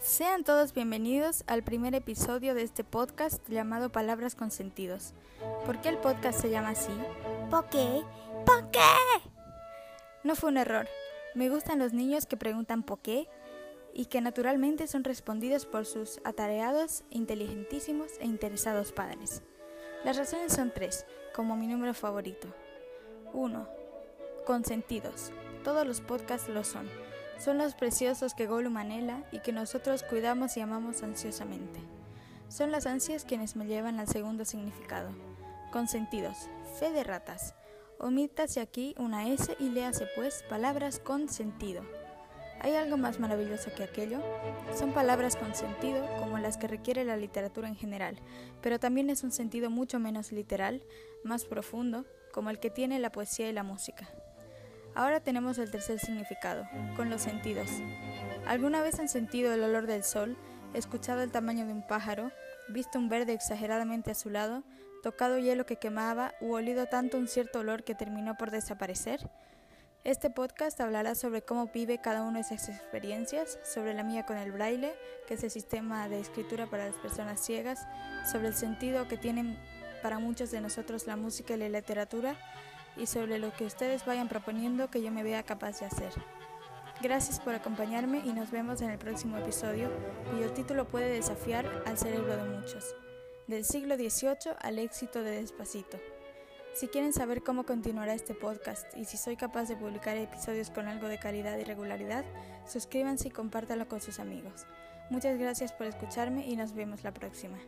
Sean 0.00 0.44
todos 0.44 0.74
bienvenidos 0.74 1.42
al 1.46 1.62
primer 1.62 1.94
episodio 1.94 2.54
de 2.54 2.62
este 2.62 2.84
podcast 2.84 3.48
llamado 3.48 3.90
Palabras 3.90 4.34
con 4.34 4.50
Sentidos. 4.50 5.14
¿Por 5.64 5.80
qué 5.80 5.88
el 5.88 5.96
podcast 5.96 6.38
se 6.38 6.50
llama 6.50 6.70
así? 6.70 6.92
¿Por 7.50 7.68
qué? 7.70 8.02
¿Por 8.44 8.70
qué? 8.70 8.80
No 10.22 10.36
fue 10.36 10.50
un 10.50 10.58
error. 10.58 10.86
Me 11.34 11.48
gustan 11.48 11.78
los 11.78 11.94
niños 11.94 12.26
que 12.26 12.36
preguntan 12.36 12.82
¿por 12.82 12.98
qué? 12.98 13.26
y 13.94 14.06
que 14.06 14.20
naturalmente 14.20 14.86
son 14.86 15.02
respondidos 15.02 15.64
por 15.64 15.86
sus 15.86 16.20
atareados, 16.24 17.02
inteligentísimos 17.08 18.12
e 18.20 18.26
interesados 18.26 18.92
padres. 18.92 19.42
Las 20.04 20.18
razones 20.18 20.52
son 20.52 20.70
tres, 20.74 21.06
como 21.34 21.56
mi 21.56 21.66
número 21.66 21.94
favorito. 21.94 22.48
1. 23.32 23.66
Consentidos. 24.44 25.32
Todos 25.64 25.86
los 25.86 26.02
podcasts 26.02 26.50
lo 26.50 26.62
son. 26.62 26.86
Son 27.38 27.58
los 27.58 27.74
preciosos 27.74 28.34
que 28.34 28.46
Gollum 28.46 28.76
anhela 28.78 29.22
y 29.30 29.40
que 29.40 29.52
nosotros 29.52 30.02
cuidamos 30.02 30.56
y 30.56 30.60
amamos 30.60 31.02
ansiosamente. 31.02 31.80
Son 32.48 32.70
las 32.70 32.86
ansias 32.86 33.24
quienes 33.24 33.56
me 33.56 33.66
llevan 33.66 34.00
al 34.00 34.08
segundo 34.08 34.44
significado. 34.44 35.10
Consentidos. 35.70 36.48
Fe 36.78 36.90
de 36.90 37.04
ratas. 37.04 37.54
Omítase 37.98 38.60
aquí 38.60 38.94
una 38.98 39.28
S 39.28 39.56
y 39.58 39.68
léase 39.68 40.06
pues 40.14 40.44
palabras 40.48 40.98
con 40.98 41.28
sentido. 41.28 41.82
¿Hay 42.60 42.74
algo 42.74 42.96
más 42.96 43.20
maravilloso 43.20 43.70
que 43.74 43.84
aquello? 43.84 44.20
Son 44.74 44.92
palabras 44.92 45.36
con 45.36 45.54
sentido 45.54 46.06
como 46.18 46.38
las 46.38 46.56
que 46.56 46.68
requiere 46.68 47.04
la 47.04 47.16
literatura 47.16 47.68
en 47.68 47.76
general, 47.76 48.18
pero 48.62 48.80
también 48.80 49.10
es 49.10 49.22
un 49.24 49.32
sentido 49.32 49.70
mucho 49.70 49.98
menos 49.98 50.32
literal, 50.32 50.82
más 51.22 51.44
profundo, 51.44 52.06
como 52.32 52.50
el 52.50 52.58
que 52.58 52.70
tiene 52.70 52.98
la 52.98 53.12
poesía 53.12 53.48
y 53.48 53.52
la 53.52 53.62
música. 53.62 54.08
Ahora 54.96 55.20
tenemos 55.20 55.58
el 55.58 55.70
tercer 55.70 55.98
significado, 55.98 56.66
con 56.96 57.10
los 57.10 57.20
sentidos. 57.20 57.68
¿Alguna 58.46 58.80
vez 58.80 58.98
han 58.98 59.10
sentido 59.10 59.52
el 59.52 59.62
olor 59.62 59.86
del 59.86 60.02
sol, 60.02 60.38
escuchado 60.72 61.20
el 61.20 61.30
tamaño 61.30 61.66
de 61.66 61.74
un 61.74 61.86
pájaro, 61.86 62.32
visto 62.70 62.98
un 62.98 63.10
verde 63.10 63.34
exageradamente 63.34 64.10
azulado, 64.10 64.64
tocado 65.02 65.36
hielo 65.36 65.66
que 65.66 65.76
quemaba 65.76 66.32
u 66.40 66.54
olido 66.54 66.86
tanto 66.86 67.18
un 67.18 67.28
cierto 67.28 67.58
olor 67.58 67.84
que 67.84 67.94
terminó 67.94 68.38
por 68.38 68.50
desaparecer? 68.50 69.28
Este 70.02 70.30
podcast 70.30 70.80
hablará 70.80 71.14
sobre 71.14 71.42
cómo 71.42 71.66
vive 71.66 72.00
cada 72.00 72.22
una 72.22 72.38
de 72.38 72.54
esas 72.54 72.70
experiencias, 72.70 73.58
sobre 73.64 73.92
la 73.92 74.02
mía 74.02 74.24
con 74.24 74.38
el 74.38 74.50
braille, 74.50 74.94
que 75.28 75.34
es 75.34 75.44
el 75.44 75.50
sistema 75.50 76.08
de 76.08 76.20
escritura 76.20 76.68
para 76.68 76.86
las 76.86 76.96
personas 76.96 77.44
ciegas, 77.44 77.86
sobre 78.32 78.48
el 78.48 78.54
sentido 78.54 79.06
que 79.08 79.18
tienen 79.18 79.58
para 80.02 80.18
muchos 80.20 80.50
de 80.50 80.62
nosotros 80.62 81.06
la 81.06 81.16
música 81.16 81.52
y 81.52 81.58
la 81.58 81.68
literatura, 81.68 82.34
y 82.96 83.06
sobre 83.06 83.38
lo 83.38 83.52
que 83.52 83.64
ustedes 83.64 84.04
vayan 84.04 84.28
proponiendo 84.28 84.90
que 84.90 85.02
yo 85.02 85.10
me 85.10 85.22
vea 85.22 85.42
capaz 85.42 85.80
de 85.80 85.86
hacer. 85.86 86.12
Gracias 87.02 87.40
por 87.40 87.54
acompañarme 87.54 88.22
y 88.24 88.32
nos 88.32 88.50
vemos 88.50 88.80
en 88.80 88.90
el 88.90 88.98
próximo 88.98 89.36
episodio, 89.36 89.90
cuyo 90.30 90.50
título 90.52 90.88
puede 90.88 91.10
desafiar 91.10 91.82
al 91.84 91.98
cerebro 91.98 92.36
de 92.36 92.58
muchos, 92.58 92.94
del 93.46 93.64
siglo 93.64 93.96
XVIII 93.96 94.54
al 94.60 94.78
éxito 94.78 95.22
de 95.22 95.42
Despacito. 95.42 95.98
Si 96.74 96.88
quieren 96.88 97.12
saber 97.12 97.42
cómo 97.42 97.64
continuará 97.64 98.14
este 98.14 98.34
podcast 98.34 98.86
y 98.96 99.04
si 99.06 99.16
soy 99.16 99.36
capaz 99.36 99.64
de 99.68 99.76
publicar 99.76 100.16
episodios 100.16 100.70
con 100.70 100.88
algo 100.88 101.08
de 101.08 101.18
calidad 101.18 101.56
y 101.58 101.64
regularidad, 101.64 102.24
suscríbanse 102.66 103.28
y 103.28 103.30
compártanlo 103.30 103.88
con 103.88 104.00
sus 104.00 104.18
amigos. 104.18 104.66
Muchas 105.08 105.38
gracias 105.38 105.72
por 105.72 105.86
escucharme 105.86 106.46
y 106.46 106.56
nos 106.56 106.74
vemos 106.74 107.04
la 107.04 107.12
próxima. 107.12 107.58